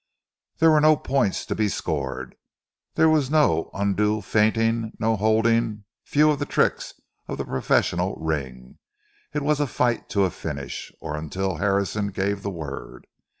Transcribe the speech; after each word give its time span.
There 0.57 0.71
were 0.71 0.81
no 0.81 0.97
points 0.97 1.45
to 1.45 1.53
be 1.53 1.69
scored. 1.69 2.33
There 2.95 3.07
had 3.07 3.21
been 3.21 3.31
no 3.33 3.69
undue 3.71 4.21
feinting, 4.23 4.93
no 4.97 5.15
holding, 5.15 5.83
few 6.03 6.31
of 6.31 6.39
the 6.39 6.47
tricks 6.47 6.95
of 7.27 7.37
the 7.37 7.45
professional 7.45 8.15
ring. 8.15 8.79
It 9.31 9.43
was 9.43 9.59
a 9.59 9.67
fight 9.67 10.09
to 10.09 10.23
a 10.25 10.31
finish, 10.31 10.91
or 11.01 11.15
until 11.15 11.57
Harrison 11.57 12.07
gave 12.07 12.41
the 12.41 12.49
word. 12.49 13.05